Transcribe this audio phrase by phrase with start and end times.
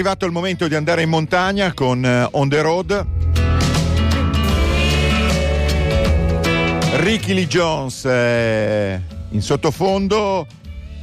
[0.00, 3.06] arrivato il momento di andare in montagna con uh, On the Road.
[7.00, 8.98] Ricky Lee Jones eh,
[9.28, 10.46] in sottofondo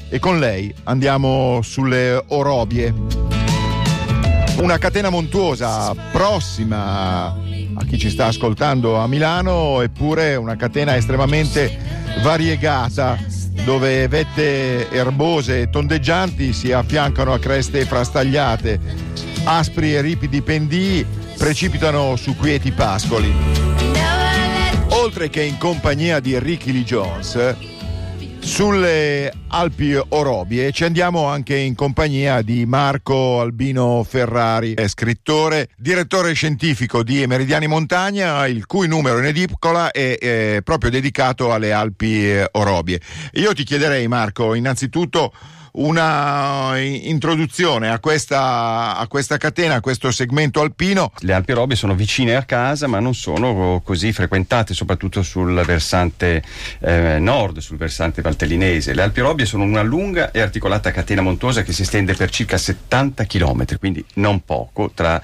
[0.10, 2.92] e con lei andiamo sulle Orobie.
[4.58, 11.78] Una catena montuosa prossima a chi ci sta ascoltando a Milano, eppure una catena estremamente
[12.24, 13.16] variegata
[13.64, 18.80] dove vette erbose e tondeggianti si affiancano a creste frastagliate,
[19.44, 21.06] aspri e ripidi pendii
[21.38, 23.34] precipitano su quieti pascoli.
[24.90, 27.56] Oltre che in compagnia di Ricky Lee Jones,
[28.48, 36.32] sulle Alpi Orobie ci andiamo anche in compagnia di Marco Albino Ferrari, è scrittore, direttore
[36.32, 42.42] scientifico di Meridiani Montagna, il cui numero in edicola è, è proprio dedicato alle Alpi
[42.52, 43.02] Orobie.
[43.34, 45.34] Io ti chiederei Marco, innanzitutto
[45.78, 51.12] una introduzione a questa, a questa, catena, a questo segmento alpino.
[51.20, 56.42] Le Alpi Robbie sono vicine a casa ma non sono così frequentate, soprattutto sul versante
[56.80, 58.94] eh, nord, sul versante valtellinese.
[58.94, 62.58] Le Alpi Robbie sono una lunga e articolata catena montuosa che si estende per circa
[62.58, 65.22] 70 km, quindi non poco, tra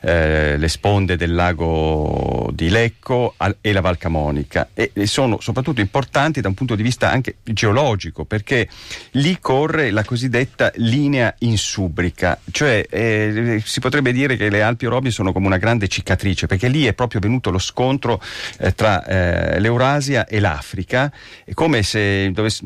[0.00, 5.80] eh, le sponde del lago di Lecco e la Val Camonica e, e sono soprattutto
[5.80, 8.68] importanti da un punto di vista anche geologico perché
[9.12, 15.10] lì corre la cosiddetta linea insubrica, cioè eh, si potrebbe dire che le Alpi Orobi
[15.10, 18.20] sono come una grande cicatrice, perché lì è proprio venuto lo scontro
[18.58, 21.10] eh, tra eh, l'Eurasia e l'Africa,
[21.46, 22.60] è come se dovess-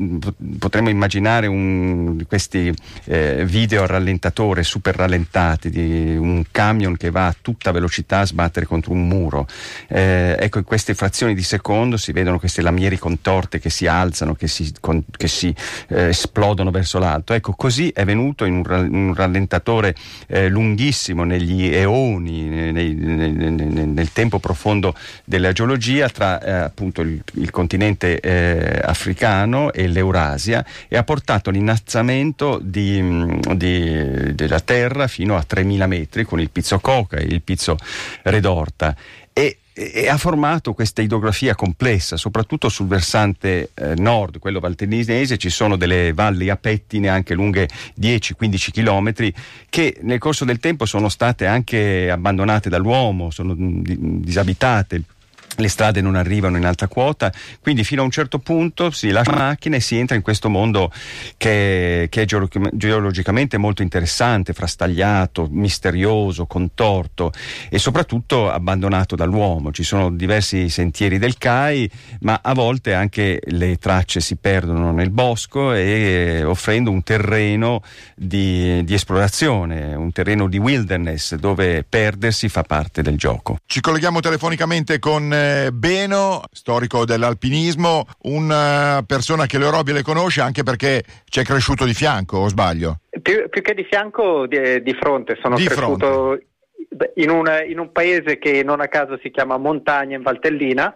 [0.59, 2.73] potremmo immaginare un, questi
[3.05, 8.25] eh, video a rallentatore super rallentati di un camion che va a tutta velocità a
[8.25, 9.47] sbattere contro un muro.
[9.87, 14.35] Eh, ecco, in queste frazioni di secondo si vedono queste lamiere contorte che si alzano,
[14.35, 15.55] che si, con, che si
[15.87, 17.33] eh, esplodono verso l'alto alto.
[17.33, 19.95] Ecco, così è venuto in un, rallentatore
[20.27, 27.01] eh, lunghissimo negli eoni, nei, nei, nei, nel tempo profondo della geologia tra eh, appunto
[27.01, 33.39] il, il continente eh, africano e l'Eurasia e ha portato l'innalzamento della
[34.59, 37.77] Terra fino a 3000 metri con il pizzo Coca e il pizzo
[38.23, 38.95] Redorta.
[39.83, 45.75] E ha formato questa idrografia complessa, soprattutto sul versante eh, nord, quello valtellinese, ci sono
[45.75, 47.67] delle valli a pettine anche lunghe
[47.99, 49.31] 10-15 km
[49.69, 55.01] che nel corso del tempo sono state anche abbandonate dall'uomo, sono disabitate
[55.57, 57.31] le strade non arrivano in alta quota,
[57.61, 60.49] quindi fino a un certo punto si lascia la macchina e si entra in questo
[60.49, 60.91] mondo
[61.37, 67.31] che, che è geologicamente molto interessante, frastagliato, misterioso, contorto
[67.69, 69.71] e soprattutto abbandonato dall'uomo.
[69.71, 71.89] Ci sono diversi sentieri del CAI,
[72.21, 77.81] ma a volte anche le tracce si perdono nel bosco e offrendo un terreno
[78.15, 83.57] di, di esplorazione, un terreno di wilderness dove perdersi fa parte del gioco.
[83.65, 85.31] Ci colleghiamo telefonicamente con
[85.71, 91.85] Beno, storico dell'alpinismo, una persona che le Orobie le conosce anche perché ci è cresciuto
[91.85, 92.99] di fianco, o sbaglio?
[93.21, 95.37] Più, più che di fianco, di, di fronte.
[95.41, 96.45] Sono di cresciuto fronte.
[97.15, 100.93] In, un, in un paese che non a caso si chiama Montagna in Valtellina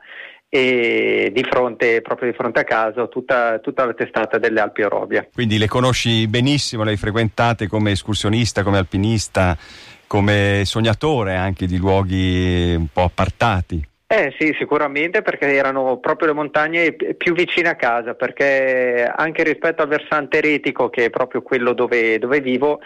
[0.49, 5.29] e di fronte, proprio di fronte a casa, tutta, tutta la testata delle Alpi Orobie.
[5.33, 9.57] Quindi le conosci benissimo, le hai frequentate come escursionista, come alpinista,
[10.07, 13.85] come sognatore anche di luoghi un po' appartati?
[14.07, 19.81] Eh sì, sicuramente perché erano proprio le montagne più vicine a casa, perché anche rispetto
[19.81, 22.81] al versante eretico, che è proprio quello dove, dove vivo,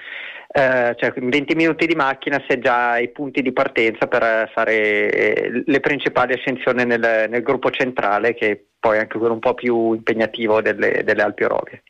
[0.48, 4.50] eh, cioè in 20 minuti di macchina si è già ai punti di partenza per
[4.54, 9.40] fare eh, le principali ascensioni nel, nel, gruppo centrale, che è poi anche quello un
[9.40, 11.84] po' più impegnativo delle, delle Alpi Orobie.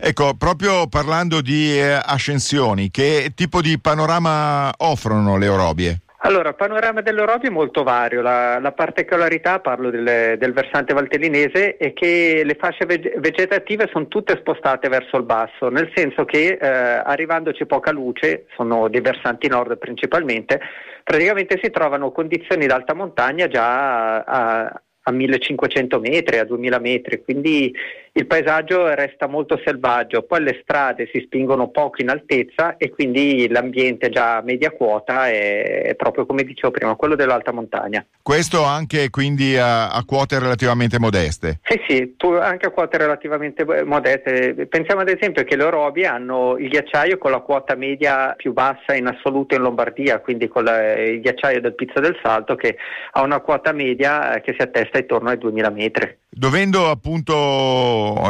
[0.00, 6.00] Ecco, proprio parlando di eh, ascensioni, che tipo di panorama offrono le Orobie?
[6.24, 8.22] Allora, il panorama dell'Europa è molto vario.
[8.22, 14.36] La, la particolarità, parlo del, del, versante valtellinese, è che le fasce vegetative sono tutte
[14.38, 19.76] spostate verso il basso, nel senso che eh, arrivandoci poca luce, sono dei versanti nord
[19.78, 20.60] principalmente,
[21.02, 27.22] praticamente si trovano condizioni d'alta montagna già a, a a 1500 metri, a 2000 metri,
[27.22, 27.74] quindi
[28.14, 33.48] il paesaggio resta molto selvaggio, poi le strade si spingono poco in altezza e quindi
[33.48, 38.04] l'ambiente già a media quota è, è proprio come dicevo prima, quello dell'alta montagna.
[38.20, 41.60] Questo anche quindi a, a quote relativamente modeste?
[41.64, 44.66] Sì, sì, tu, anche a quote relativamente modeste.
[44.68, 48.94] Pensiamo ad esempio che le Orobie hanno il ghiacciaio con la quota media più bassa
[48.94, 52.76] in assoluto in Lombardia, quindi con la, il ghiacciaio del Pizzo del Salto che
[53.12, 56.16] ha una quota media che si attesta intorno ai 2000 metri.
[56.34, 57.34] Dovendo appunto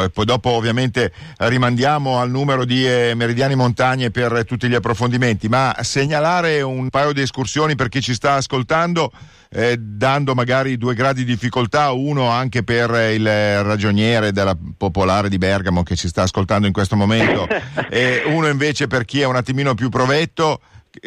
[0.03, 5.49] e poi dopo ovviamente rimandiamo al numero di eh, Meridiani Montagne per tutti gli approfondimenti,
[5.49, 9.11] ma segnalare un paio di escursioni per chi ci sta ascoltando
[9.53, 15.39] eh, dando magari due gradi di difficoltà, uno anche per il ragioniere della Popolare di
[15.39, 17.47] Bergamo che ci sta ascoltando in questo momento
[17.91, 20.61] e uno invece per chi è un attimino più provetto,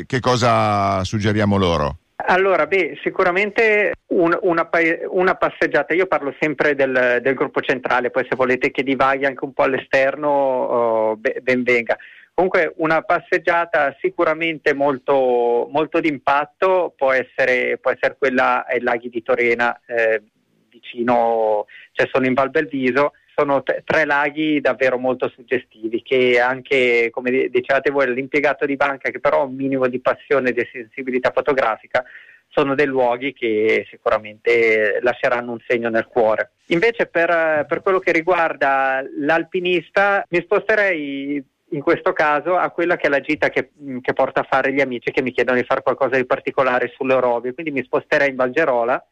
[0.05, 1.97] che cosa suggeriamo loro?
[2.27, 4.67] Allora, beh, sicuramente un, una,
[5.09, 9.45] una, passeggiata, io parlo sempre del, del, gruppo centrale, poi se volete che divaghi anche
[9.45, 11.95] un po' all'esterno, oh, ben venga.
[12.33, 19.21] Comunque una passeggiata sicuramente molto, molto d'impatto può essere, può essere, quella ai laghi di
[19.21, 20.21] Torena, eh,
[20.69, 27.09] vicino, cioè sono in Val Belviso, sono t- tre laghi davvero molto suggestivi che anche,
[27.11, 30.69] come dicevate voi, l'impiegato di banca che però ha un minimo di passione e di
[30.71, 32.03] sensibilità fotografica
[32.47, 36.51] sono dei luoghi che sicuramente lasceranno un segno nel cuore.
[36.67, 43.07] Invece per, per quello che riguarda l'alpinista mi sposterei in questo caso a quella che
[43.07, 45.81] è la gita che, che, porta a fare gli amici che mi chiedono di fare
[45.81, 49.05] qualcosa di particolare sulle Orobie, quindi mi sposterei in Valgerola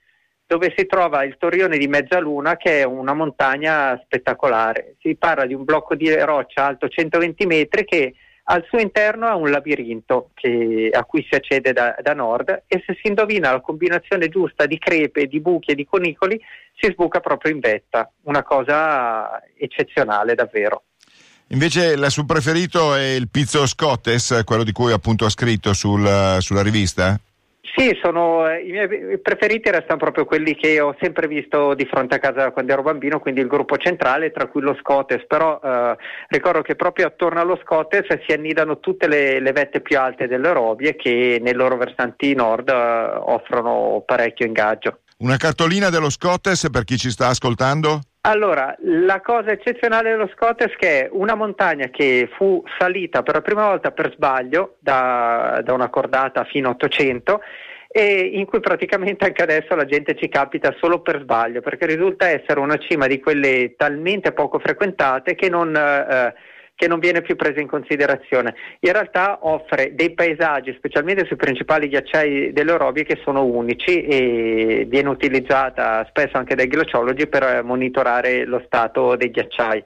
[0.53, 4.97] dove si trova il Torrione di Mezzaluna che è una montagna spettacolare.
[5.01, 8.13] Si parla di un blocco di roccia alto 120 metri che
[8.43, 12.83] al suo interno ha un labirinto che, a cui si accede da, da, nord e
[12.85, 16.39] se si indovina la combinazione giusta di crepe, di buchi e di conicoli
[16.79, 20.83] si sbuca proprio in vetta, una cosa eccezionale davvero.
[21.47, 26.37] Invece il suo preferito è il Pizzo Scottes, quello di cui appunto ha scritto sul,
[26.41, 27.19] sulla rivista?
[27.75, 32.19] Sì, sono, i miei preferiti restano proprio quelli che ho sempre visto di fronte a
[32.19, 35.97] casa quando ero bambino, quindi il gruppo centrale, tra cui lo Scotes, però eh,
[36.27, 40.53] ricordo che proprio attorno allo Scotes si annidano tutte le, le vette più alte delle
[40.53, 44.99] Robie che nei loro versanti nord eh, offrono parecchio ingaggio.
[45.17, 48.01] Una cartolina dello Scotes per chi ci sta ascoltando?
[48.25, 53.35] Allora, la cosa eccezionale dello Scottes è che è una montagna che fu salita per
[53.35, 57.41] la prima volta per sbaglio da, da una cordata fino a 800
[57.89, 62.29] e in cui praticamente anche adesso la gente ci capita solo per sbaglio perché risulta
[62.29, 65.75] essere una cima di quelle talmente poco frequentate che non...
[65.75, 66.33] Eh,
[66.75, 68.55] che non viene più presa in considerazione.
[68.79, 75.09] In realtà offre dei paesaggi, specialmente sui principali ghiacciai dell'Europa, che sono unici e viene
[75.09, 79.83] utilizzata spesso anche dai glaciologi per monitorare lo stato dei ghiacciai.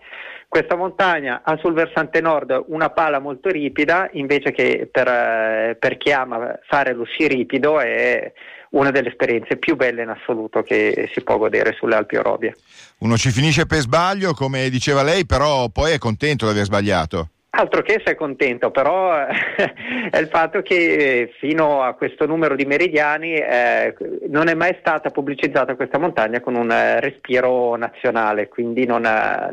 [0.50, 6.12] Questa montagna ha sul versante nord una pala molto ripida, invece che per, per chi
[6.12, 8.32] ama fare lo sci ripido è
[8.70, 12.56] una delle esperienze più belle in assoluto che si può godere sulle Alpi Orobie.
[13.00, 17.30] Uno ci finisce per sbaglio, come diceva lei, però poi è contento di aver sbagliato.
[17.60, 23.34] Altro che sei contento, però è il fatto che fino a questo numero di meridiani
[23.34, 23.96] eh,
[24.28, 29.02] non è mai stata pubblicizzata questa montagna con un eh, respiro nazionale, quindi non,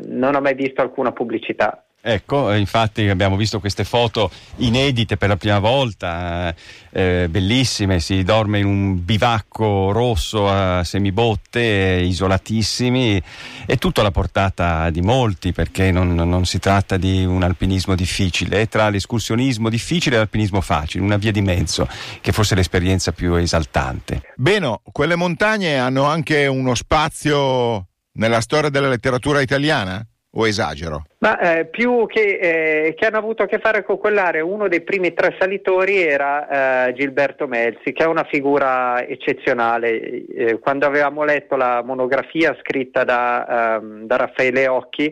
[0.07, 1.84] non ho mai visto alcuna pubblicità.
[2.07, 7.99] Ecco, eh, infatti abbiamo visto queste foto inedite per la prima volta, eh, eh, bellissime,
[7.99, 13.19] si dorme in un bivacco rosso a semibotte, isolatissimi,
[13.65, 18.61] è tutto alla portata di molti perché non, non, si tratta di un alpinismo difficile,
[18.61, 21.87] è tra l'escursionismo difficile e l'alpinismo facile, una via di mezzo,
[22.21, 24.21] che forse è l'esperienza più esaltante.
[24.35, 30.05] Bene, quelle montagne hanno anche uno spazio nella storia della letteratura italiana?
[30.35, 31.03] O esagero?
[31.19, 34.81] Ma eh, più che, eh, che, hanno avuto a che fare con quell'area, uno dei
[34.81, 40.25] primi tre salitori era eh, Gilberto Melzi, che è una figura eccezionale.
[40.27, 45.11] Eh, quando avevamo letto la monografia scritta da, ehm, da Raffaele Occhi,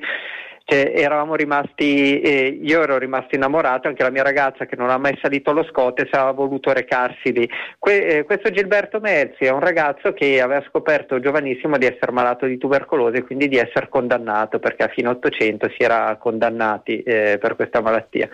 [0.66, 4.98] cioè, eravamo rimasti, eh, io ero rimasto innamorato, anche la mia ragazza che non ha
[4.98, 7.50] mai salito lo Scotes aveva voluto recarsi lì.
[7.78, 12.46] Que- eh, questo Gilberto Mezzi è un ragazzo che aveva scoperto giovanissimo di essere malato
[12.46, 17.38] di tubercolosi e quindi di essere condannato, perché a fine 800 si era condannati eh,
[17.40, 18.30] per questa malattia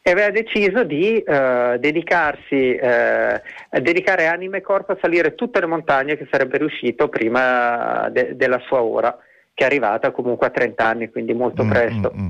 [0.00, 3.42] e aveva deciso di eh, dedicarsi, eh,
[3.78, 8.58] dedicare anima e corpo a salire tutte le montagne che sarebbe riuscito prima de- della
[8.60, 9.14] sua ora
[9.58, 12.12] che è arrivata comunque a 30 anni, quindi molto mm, presto.
[12.14, 12.28] Mm, mm.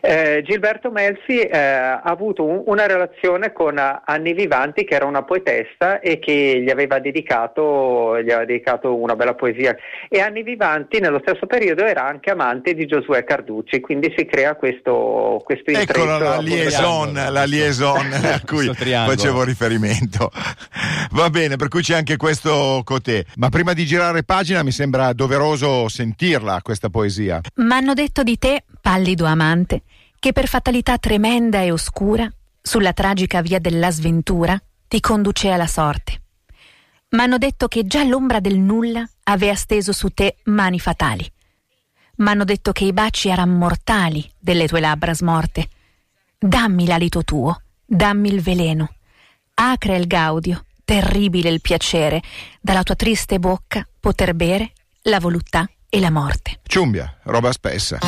[0.00, 5.22] Eh, Gilberto Melzi eh, ha avuto un, una relazione con Anni Vivanti, che era una
[5.22, 9.74] poetessa e che gli aveva, dedicato, gli aveva dedicato una bella poesia.
[10.08, 14.56] E Anni Vivanti nello stesso periodo era anche amante di Giosuè Carducci, quindi si crea
[14.56, 16.02] questo, questo intreccio.
[16.02, 20.30] Ecco la liaison, la liaison a cui facevo riferimento.
[21.12, 23.24] Va bene, per cui c'è anche questo cotè.
[23.36, 27.40] Ma prima di girare pagina mi sembra doveroso sentirla questa poesia.
[27.54, 29.53] M'hanno detto di te, pallido amante,
[30.18, 32.30] che per fatalità tremenda e oscura,
[32.60, 36.22] sulla tragica via della sventura, ti conduce alla sorte.
[37.10, 41.30] M'hanno detto che già l'ombra del nulla avea steso su te mani fatali.
[42.16, 45.68] m'hanno detto che i baci erano mortali delle tue labbra smorte.
[46.38, 48.94] Dammi l'alito tuo, dammi il veleno.
[49.54, 52.22] Acre il gaudio, terribile il piacere,
[52.60, 56.60] dalla tua triste bocca poter bere la voluttà e la morte.
[56.66, 57.98] Ciumbia, roba spessa.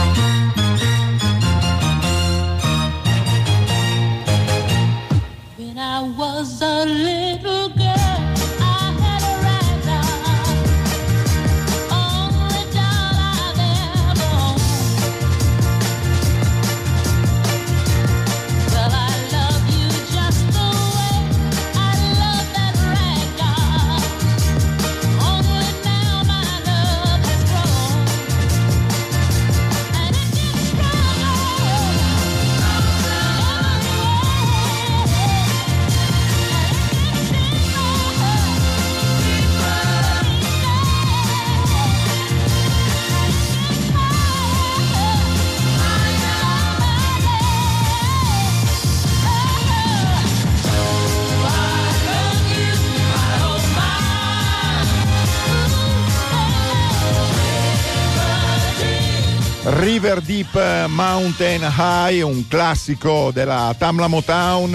[60.06, 64.70] River Deep Mountain High, un classico della Tamla Motown.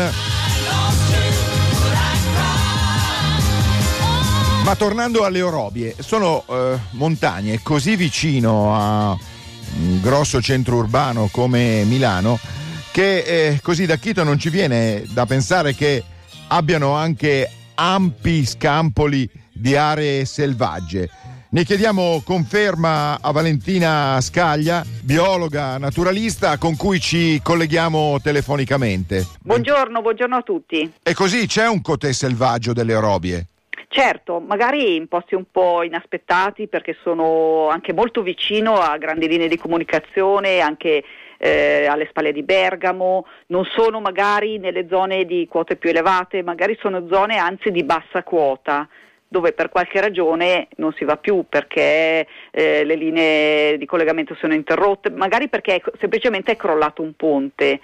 [4.65, 9.17] Ma tornando alle Orobie, sono eh, montagne così vicino a
[9.79, 12.37] un grosso centro urbano come Milano
[12.91, 16.03] che eh, così da Quito non ci viene da pensare che
[16.47, 21.09] abbiano anche ampi scampoli di aree selvagge.
[21.53, 29.25] Ne chiediamo conferma a Valentina Scaglia, biologa naturalista con cui ci colleghiamo telefonicamente.
[29.41, 30.89] Buongiorno, buongiorno a tutti.
[31.03, 33.47] E così c'è un cotè selvaggio delle orobie?
[33.89, 39.49] Certo, magari in posti un po' inaspettati perché sono anche molto vicino a grandi linee
[39.49, 41.03] di comunicazione, anche
[41.37, 46.77] eh, alle spalle di Bergamo, non sono magari nelle zone di quote più elevate, magari
[46.79, 48.87] sono zone anzi di bassa quota
[49.31, 54.53] dove per qualche ragione non si va più perché eh, le linee di collegamento sono
[54.53, 57.79] interrotte, magari perché è, semplicemente è crollato un ponte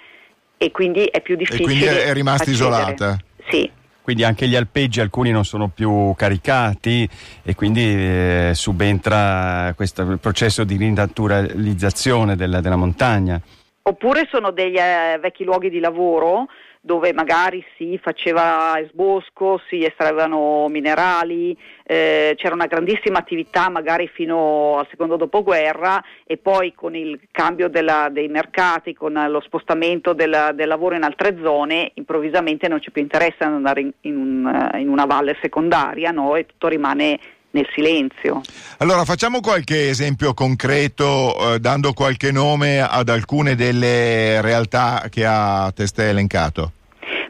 [0.58, 1.62] e quindi è più difficile.
[1.62, 2.70] E quindi è rimasta accedere.
[2.70, 3.16] isolata?
[3.48, 3.70] Sì.
[4.02, 7.08] Quindi anche gli alpeggi alcuni non sono più caricati
[7.42, 13.40] e quindi eh, subentra questo processo di rinaturalizzazione della, della montagna.
[13.84, 16.48] Oppure sono degli eh, vecchi luoghi di lavoro
[16.80, 24.78] dove magari si faceva sbosco, si estraevano minerali, eh, c'era una grandissima attività magari fino
[24.78, 30.52] al secondo dopoguerra e poi con il cambio della, dei mercati, con lo spostamento del,
[30.54, 34.88] del, lavoro in altre zone, improvvisamente non c'è più interesse ad andare in, in, in
[34.88, 36.36] una valle secondaria no?
[36.36, 37.18] e tutto rimane
[37.50, 38.40] nel silenzio.
[38.78, 45.70] Allora facciamo qualche esempio concreto eh, dando qualche nome ad alcune delle realtà che ha
[45.74, 46.72] testé elencato.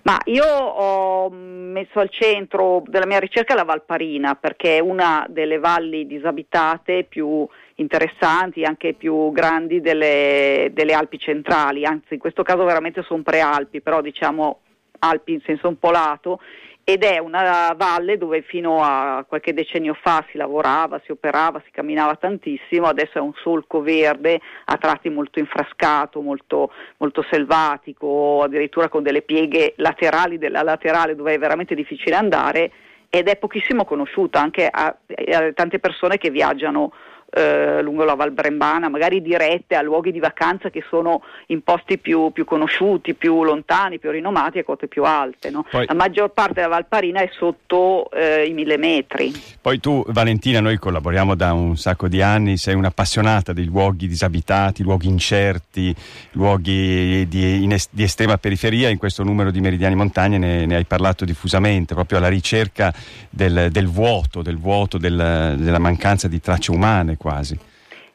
[0.03, 5.59] Ma io ho messo al centro della mia ricerca la Valparina perché è una delle
[5.59, 12.65] valli disabitate più interessanti, anche più grandi delle, delle Alpi centrali, anzi in questo caso
[12.65, 14.61] veramente sono prealpi, però diciamo
[15.01, 16.41] Alpi in senso un po' lato
[16.89, 21.71] ed è una valle dove fino a qualche decennio fa si lavorava, si operava, si
[21.71, 28.89] camminava tantissimo, adesso è un solco verde a tratti molto infrascato, molto, molto selvatico, addirittura
[28.89, 32.73] con delle pieghe laterali della laterale dove è veramente difficile andare
[33.11, 36.93] ed è pochissimo conosciuta anche a, a tante persone che viaggiano
[37.31, 41.99] eh, lungo la Val Brembana, magari dirette a luoghi di vacanza che sono in posti
[41.99, 45.51] più, più conosciuti, più lontani, più rinomati e quote più alte.
[45.51, 45.65] No?
[45.71, 49.33] Poi, la maggior parte della Valparina è sotto eh, i mille metri.
[49.61, 54.83] Poi tu, Valentina, noi collaboriamo da un sacco di anni, sei un'appassionata dei luoghi disabitati,
[54.83, 55.95] luoghi incerti,
[56.33, 58.89] luoghi di, es- di estrema periferia.
[58.89, 62.93] In questo numero di Meridiani Montagne ne, ne hai parlato diffusamente, proprio alla ricerca
[63.29, 67.59] del, del vuoto, del vuoto del, della mancanza di tracce umane quasi.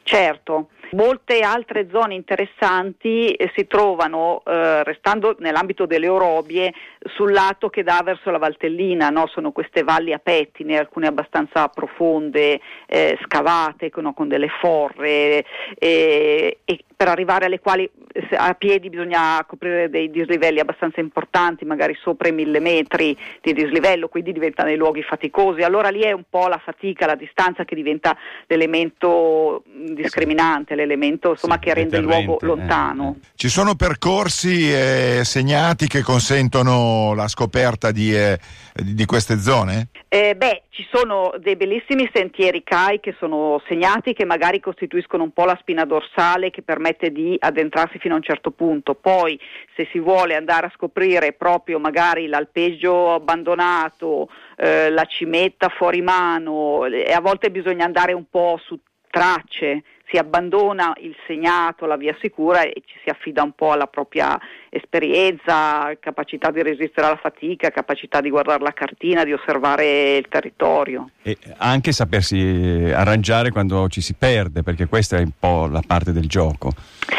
[0.03, 0.69] Certo.
[0.93, 6.71] Molte altre zone interessanti eh, si trovano, eh, restando nell'ambito delle orobie,
[7.15, 9.25] sul lato che dà verso la Valtellina, no?
[9.27, 15.43] sono queste valli a pettine, alcune abbastanza profonde, eh, scavate con, con, delle forre
[15.79, 16.57] e
[16.95, 17.89] per arrivare alle quali
[18.31, 24.07] a piedi bisogna coprire dei dislivelli abbastanza importanti, magari sopra i mille metri di dislivello,
[24.07, 25.63] quindi diventano dei luoghi faticosi.
[25.63, 28.15] Allora lì è un po' la fatica, la distanza che diventa
[28.47, 33.17] l'elemento discriminante, l'elemento insomma, sì, che rende il luogo eh, lontano.
[33.19, 33.27] Eh.
[33.35, 38.39] Ci sono percorsi eh, segnati che consentono la scoperta di, eh,
[38.73, 39.87] di queste zone?
[40.07, 45.31] Eh, beh, ci sono dei bellissimi sentieri CAI che sono segnati che magari costituiscono un
[45.31, 48.93] po' la spina dorsale che permette di addentrarsi fino a un certo punto.
[48.93, 49.39] Poi
[49.75, 56.85] se si vuole andare a scoprire proprio magari l'alpeggio abbandonato, eh, la cimetta fuori mano
[56.85, 62.15] e a volte bisogna andare un po' su tracce si abbandona il segnato, la via
[62.21, 64.39] sicura e ci si affida un po' alla propria
[64.73, 71.11] esperienza, capacità di resistere alla fatica, capacità di guardare la cartina, di osservare il territorio.
[71.21, 76.11] E anche sapersi arrangiare quando ci si perde, perché questa è un po' la parte
[76.11, 76.71] del gioco.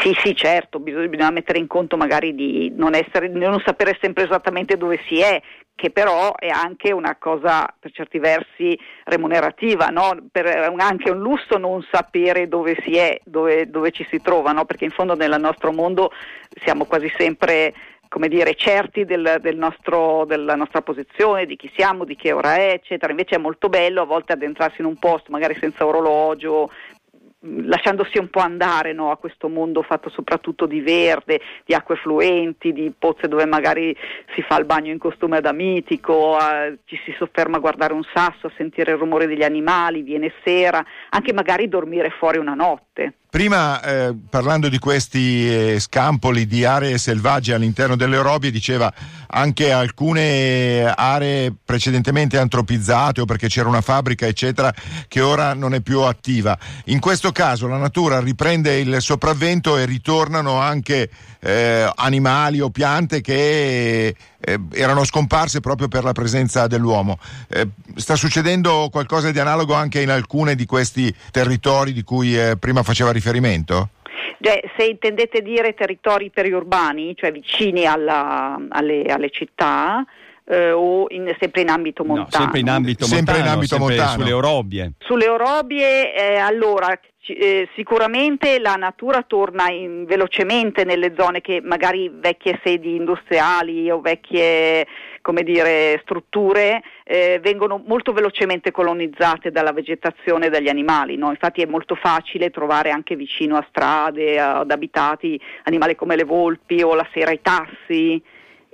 [0.03, 3.97] Sì, sì, certo, bisogna, bisogna mettere in conto magari di non, essere, di non sapere
[4.01, 5.41] sempre esattamente dove si è,
[5.77, 10.17] che però è anche una cosa per certi versi remunerativa, no?
[10.31, 14.65] per, anche un lusso non sapere dove si è, dove, dove ci si trova, no?
[14.65, 16.13] perché in fondo nel nostro mondo
[16.63, 17.44] siamo quasi sempre
[18.09, 22.55] come dire, certi del, del nostro, della nostra posizione, di chi siamo, di che ora
[22.55, 23.11] è, eccetera.
[23.11, 26.71] Invece è molto bello a volte addentrarsi in un posto, magari senza orologio,
[27.45, 32.73] lasciandosi un po' andare no, a questo mondo fatto soprattutto di verde, di acque fluenti,
[32.73, 33.95] di pozze dove magari
[34.35, 38.05] si fa il bagno in costume da mitico, eh, ci si sofferma a guardare un
[38.15, 42.94] sasso, a sentire il rumore degli animali, viene sera, anche magari dormire fuori una notte.
[43.35, 48.95] Prima, eh, parlando di questi eh, scampoli di aree selvagge all'interno delle Orobie, diceva
[49.27, 54.73] anche alcune aree precedentemente antropizzate o perché c'era una fabbrica, eccetera,
[55.09, 56.57] che ora non è più attiva.
[56.85, 63.21] In questo caso la natura riprende il sopravvento e ritornano anche eh, animali o piante
[63.21, 67.19] che eh, erano scomparse proprio per la presenza dell'uomo.
[67.49, 72.57] Eh, sta succedendo qualcosa di analogo anche in alcuni di questi territori di cui eh,
[72.57, 73.89] prima faceva riferimento?
[74.41, 80.05] Cioè, se intendete dire territori periurbani, cioè vicini alla, alle, alle, città,
[80.47, 82.29] eh, o in, sempre in ambito montano?
[82.31, 84.21] No, sempre in ambito sempre montano, in ambito sempre montano.
[84.21, 84.93] sulle orobie.
[84.99, 92.11] Sulle orobie, eh, allora, eh, sicuramente la natura torna in, velocemente nelle zone che magari
[92.13, 94.87] vecchie sedi industriali o vecchie
[95.43, 101.17] dire, strutture eh, vengono molto velocemente colonizzate dalla vegetazione e dagli animali.
[101.17, 101.31] No?
[101.31, 106.83] Infatti è molto facile trovare anche vicino a strade, ad abitati, animali come le volpi
[106.83, 108.23] o la sera i tassi.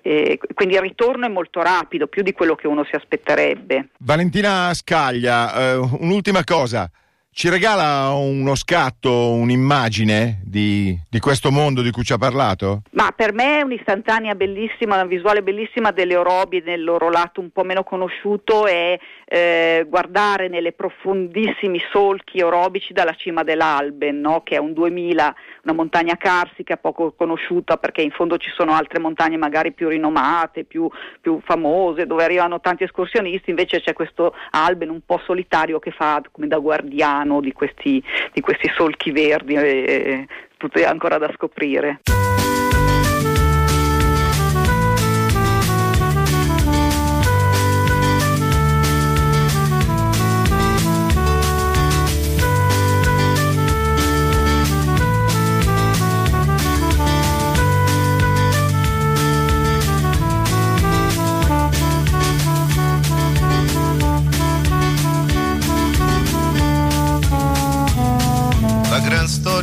[0.02, 3.90] Eh, quindi il ritorno è molto rapido, più di quello che uno si aspetterebbe.
[3.98, 6.90] Valentina Scaglia, eh, un'ultima cosa.
[7.32, 12.82] Ci regala uno scatto, un'immagine di, di, questo mondo di cui ci ha parlato?
[12.90, 17.50] Ma per me è un'istantanea bellissima, una visuale bellissima delle orobie nel loro lato un
[17.50, 24.42] po' meno conosciuto è eh, guardare nelle profondissimi solchi orobici dalla cima dell'Alben, no?
[24.42, 28.98] che è un 2000, una montagna carsica poco conosciuta perché in fondo ci sono altre
[28.98, 30.88] montagne magari più rinomate, più,
[31.20, 36.22] più famose, dove arrivano tanti escursionisti, invece c'è questo Alben un po' solitario che fa
[36.30, 42.00] come da guardiano di questi, di questi solchi verdi, eh, tutto è ancora da scoprire.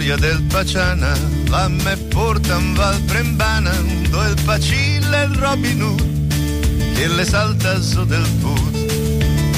[0.08, 1.18] Storia del Paciana,
[1.50, 3.72] la me porta in Val Brembana,
[4.10, 8.76] dove il Pacilla e il Robin Hood, che le salta su del Put,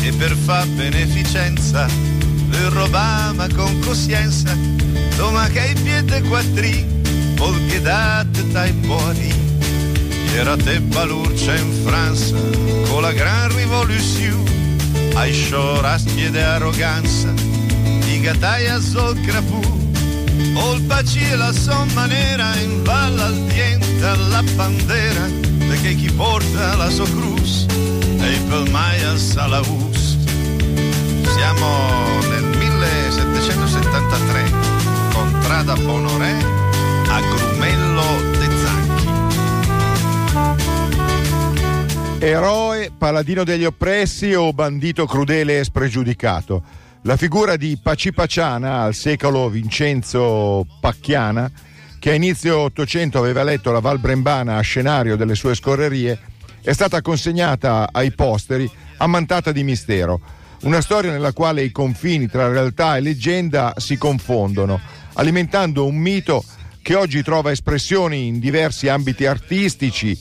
[0.02, 1.86] e per fa beneficenza,
[2.50, 4.58] le robama con coscienza,
[5.18, 6.84] doma che i piede quattri,
[7.36, 9.32] polche date dai buoni.
[10.34, 12.36] Era te balurcia in Francia,
[12.90, 14.50] con la gran rivoluzione,
[15.14, 17.32] ai sciorasti e arroganza,
[18.06, 19.79] di gataia sul crapù,
[20.90, 25.28] baci e la somma nera in balla al diente alla bandera
[25.68, 27.66] perché chi porta la sua cruz
[28.18, 30.18] è il pelmaia Salaus
[31.36, 31.68] siamo
[32.30, 34.52] nel 1773
[35.14, 36.36] contrada Bonoré
[37.08, 39.08] a Grumello de Zanchi
[42.20, 46.62] Eroe, paladino degli oppressi o bandito crudele e spregiudicato
[47.10, 51.52] la figura di Pacipaciana al secolo Vincenzo Pacchiana,
[51.98, 56.20] che a inizio Ottocento aveva letto la Val Brembana a scenario delle sue scorrerie,
[56.62, 60.22] è stata consegnata ai posteri ammantata di mistero.
[60.62, 64.80] Una storia nella quale i confini tra realtà e leggenda si confondono,
[65.14, 66.44] alimentando un mito
[66.84, 70.16] che oggi trova espressioni in diversi ambiti artistici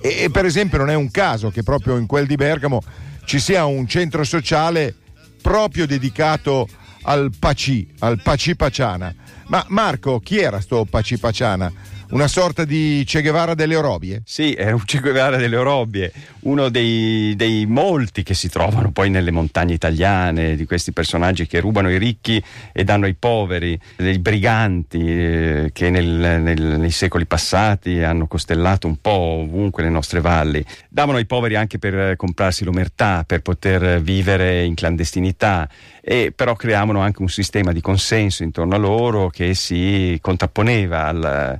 [0.00, 2.80] e, e per esempio non è un caso che proprio in quel di Bergamo
[3.26, 4.94] ci sia un centro sociale
[5.40, 6.68] proprio dedicato
[7.02, 9.14] al Paci, al Paci Paciana.
[9.46, 11.72] Ma Marco, chi era sto Paci Paciana?
[12.10, 14.22] Una sorta di Che Guevara delle Orobie?
[14.24, 19.10] Sì, è un Che Guevara delle Orobie, uno dei, dei, molti che si trovano poi
[19.10, 22.42] nelle montagne italiane, di questi personaggi che rubano i ricchi
[22.72, 28.88] e danno ai poveri, dei briganti eh, che nel, nel, nei secoli passati hanno costellato
[28.88, 30.64] un po' ovunque le nostre valli.
[30.88, 35.68] Davano ai poveri anche per comprarsi l'omertà, per poter vivere in clandestinità
[36.00, 41.58] e però creavano anche un sistema di consenso intorno a loro che si contrapponeva al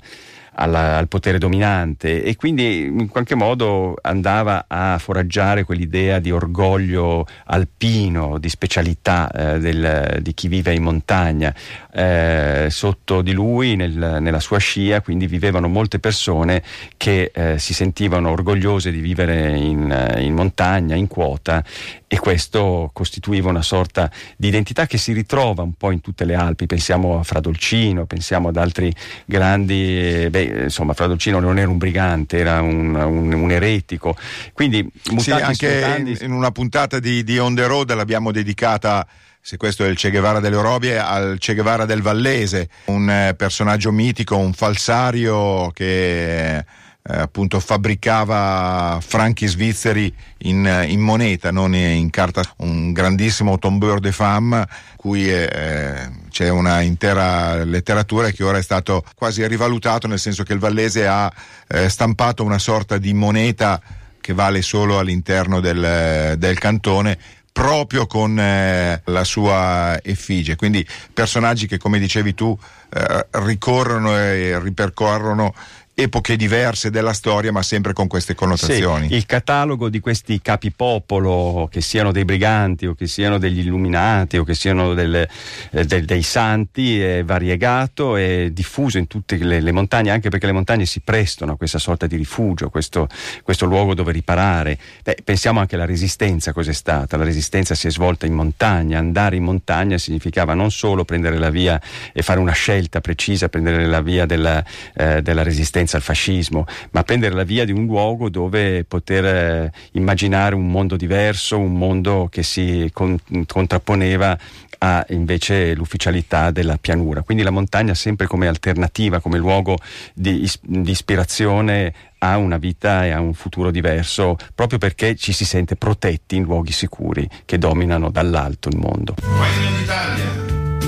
[0.54, 7.26] alla, al potere dominante e quindi in qualche modo andava a foraggiare quell'idea di orgoglio
[7.46, 11.54] alpino, di specialità eh, del, di chi vive in montagna.
[11.92, 16.62] Eh, sotto di lui, nel, nella sua scia, quindi vivevano molte persone
[16.96, 21.64] che eh, si sentivano orgogliose di vivere in, in montagna, in quota
[22.12, 26.34] e questo costituiva una sorta di identità che si ritrova un po' in tutte le
[26.34, 28.92] Alpi, pensiamo a Fradolcino, pensiamo ad altri
[29.24, 34.16] grandi, beh, insomma Fradolcino non era un brigante, era un, un, un eretico,
[34.52, 34.86] quindi
[35.18, 39.06] sì, anche in, in, una puntata di, di On The Road l'abbiamo dedicata
[39.42, 43.34] se questo è il Che Guevara delle Orobie, al Che Guevara del Vallese, un eh,
[43.34, 46.64] personaggio mitico, un falsario che
[47.02, 54.12] eh, appunto fabbricava franchi svizzeri in, in, moneta, non in carta, un grandissimo tombeur de
[54.12, 60.42] femme, cui eh, c'è una intera letteratura che ora è stato quasi rivalutato, nel senso
[60.42, 61.32] che il Vallese ha
[61.68, 63.80] eh, stampato una sorta di moneta
[64.20, 67.18] che vale solo all'interno del, del cantone
[67.52, 70.56] proprio con eh, la sua effigie.
[70.56, 72.56] Quindi personaggi che, come dicevi tu,
[72.92, 75.54] eh, ricorrono e ripercorrono
[76.02, 79.08] epoche diverse della storia, ma sempre con queste connotazioni.
[79.08, 84.38] Sì, il catalogo di questi capipopolo, che siano dei briganti o che siano degli illuminati
[84.38, 85.28] o che siano delle,
[85.72, 90.46] eh, de, dei santi, è variegato e diffuso in tutte le, le, montagne, anche perché
[90.46, 93.06] le montagne si prestano a questa sorta di rifugio, questo,
[93.42, 94.78] questo luogo dove riparare.
[95.02, 97.16] Beh, pensiamo anche alla resistenza, cos'è stata?
[97.18, 101.50] La resistenza si è svolta in montagna, andare in montagna significava non solo prendere la
[101.50, 101.80] via
[102.12, 106.66] e fare una scelta precisa, prendere la via della, eh, della resistenza resistenza al fascismo,
[106.92, 111.76] ma prendere la via di un luogo dove poter eh, immaginare un mondo diverso, un
[111.76, 114.38] mondo che si con, contrapponeva
[114.82, 117.22] a invece l'ufficialità della pianura.
[117.22, 119.76] Quindi la montagna sempre come alternativa, come luogo
[120.14, 125.44] di, di ispirazione a una vita e a un futuro diverso, proprio perché ci si
[125.44, 129.14] sente protetti in luoghi sicuri che dominano dall'alto il mondo.
[129.20, 130.24] Regno d'Italia,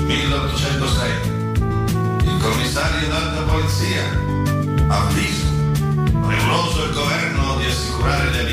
[0.05, 1.11] 1806.
[2.23, 4.52] Il commissario d'alta polizia
[4.87, 5.45] avviso.
[6.25, 8.52] Premuroso il governo di assicurare gli abitanti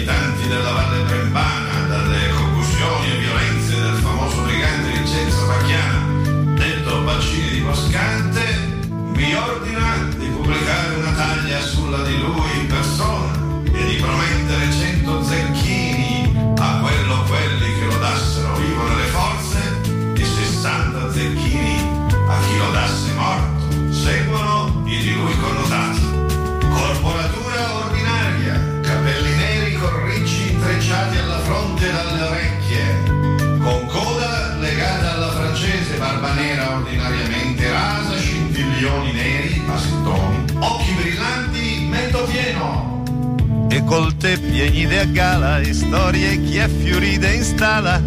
[43.90, 48.00] E col te pieni de gala e storie è fioride installa,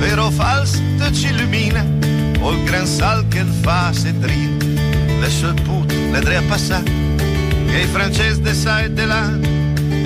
[0.00, 0.80] vero o falso
[1.12, 1.84] ci illumina,
[2.40, 4.56] o il gran sal che fa se trina,
[5.20, 6.90] le sue pute le tre a passare
[7.74, 9.28] et francese de ça et de là,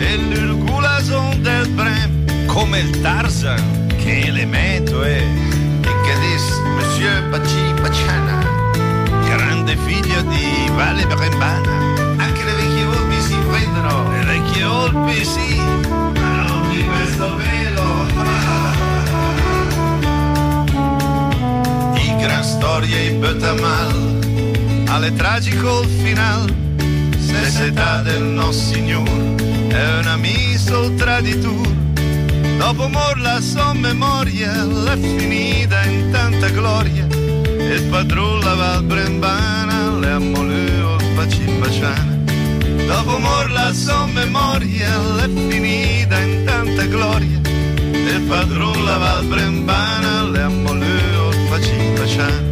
[0.00, 3.62] et le goulason del Brem, come il Tarzan,
[4.02, 5.22] che elemento è,
[5.82, 8.40] e che dis Monsieur Paci Paciana,
[9.24, 11.95] grande figlio di Valle Brembana,
[13.86, 18.06] prendono, le vecchie volpi sì, ma non di questo velo.
[21.94, 23.18] I gran storie i
[23.60, 29.34] mal, alle tragico final, necessità del nostro Signore
[29.68, 31.84] è una misol traditura.
[32.58, 37.06] Dopo mor la sua memoria l'è finita in tanta gloria.
[37.06, 42.15] Il padrone la Val Brembana le ammoleo bacin baciana.
[42.86, 47.40] Dopo mor la sua memoria l'è finita in tanta gloria.
[47.92, 52.46] Il padrone la Val Brembana le ammoleo bacin baciana.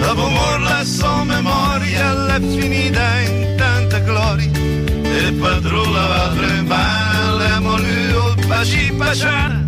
[0.00, 4.50] Dopo mor la sua memoria l'è finita in tanta gloria
[5.02, 9.63] E padrona va trembare Le moliu baci baciana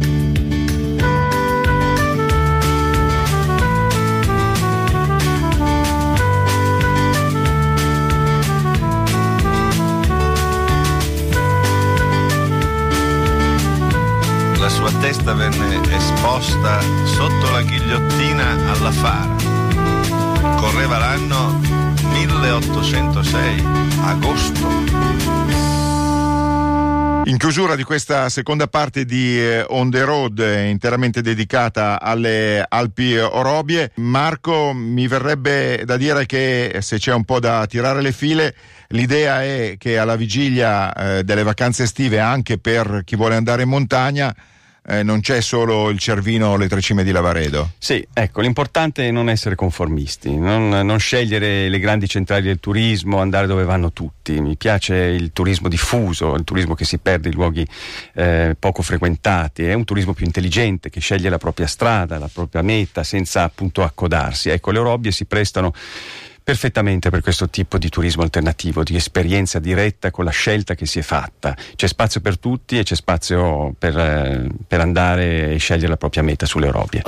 [14.92, 19.35] testa venne esposta sotto la ghigliottina alla Fara.
[20.57, 21.61] Correva l'anno
[22.12, 23.64] 1806,
[24.03, 24.96] agosto.
[27.27, 33.16] In chiusura di questa seconda parte di eh, On the Road, interamente dedicata alle Alpi
[33.16, 38.55] Orobie, Marco, mi verrebbe da dire che se c'è un po' da tirare le file,
[38.88, 43.70] l'idea è che alla vigilia eh, delle vacanze estive, anche per chi vuole andare in
[43.70, 44.33] montagna,
[44.88, 47.72] eh, non c'è solo il Cervino o le tre cime di Lavaredo.
[47.79, 53.18] Sì, ecco, l'importante è non essere conformisti, non, non, scegliere le grandi centrali del turismo,
[53.18, 54.40] andare dove vanno tutti.
[54.40, 57.66] Mi piace il turismo diffuso, il turismo che si perde in luoghi
[58.14, 62.62] eh, poco frequentati, è un turismo più intelligente che sceglie la propria strada, la propria
[62.62, 64.51] meta senza appunto accodarsi.
[64.51, 65.72] Ecco, le Orobbie si prestano
[66.46, 71.00] perfettamente per questo tipo di turismo alternativo, di esperienza diretta con la scelta che si
[71.00, 71.56] è fatta.
[71.74, 76.22] C'è spazio per tutti e c'è spazio per, eh, per andare e scegliere la propria
[76.22, 77.02] meta sulle Orobie.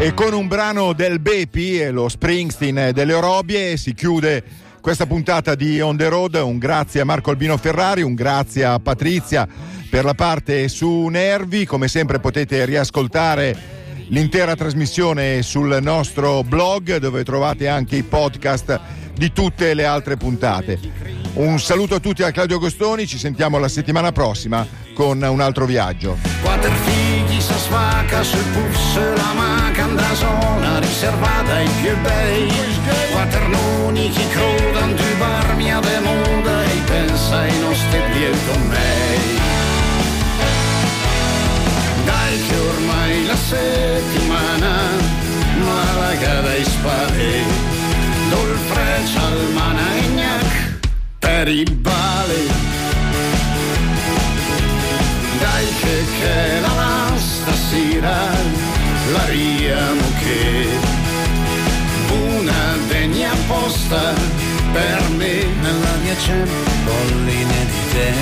[0.00, 5.80] E con un brano del Bepi, lo Springsteen delle Orobie, si chiude questa puntata di
[5.80, 6.34] On the Road.
[6.34, 9.46] Un grazie a Marco Albino Ferrari, un grazie a Patrizia
[9.90, 11.66] per la parte su Nervi.
[11.66, 13.76] Come sempre potete riascoltare
[14.08, 18.80] l'intera trasmissione sul nostro blog dove trovate anche i podcast
[19.14, 20.78] di tutte le altre puntate.
[21.34, 25.66] Un saluto a tutti da Claudio Agostoni, ci sentiamo la settimana prossima con un altro
[25.66, 26.16] viaggio.
[27.40, 32.52] Si svaca sul puff, la manca andrà zona riservata ai più bei.
[33.12, 38.00] Quatternoni che crodano di barmia de moda e pensa ai nostri
[38.68, 38.96] me.
[42.04, 44.72] Dai che ormai la settimana
[45.60, 47.42] malaga dai spade,
[48.30, 50.78] dol freccia al managnac
[51.18, 52.67] per i bale
[66.08, 66.42] mia c'è
[67.24, 67.44] di
[67.92, 68.12] te.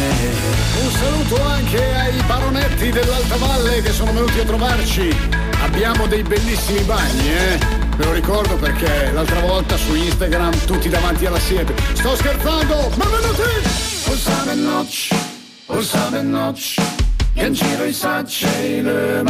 [0.83, 5.17] Un saluto anche ai baronetti dell'Alta Valle che sono venuti a trovarci.
[5.63, 7.59] Abbiamo dei bellissimi bagni eh?
[7.97, 11.75] Ve lo ricordo perché l'altra volta su Instagram tutti davanti alla siepe.
[11.95, 13.63] Sto scherzando ma venite
[14.05, 15.09] Pulsare noc,
[15.67, 16.75] pulsare noc
[17.35, 19.23] Gęciwej sacie ile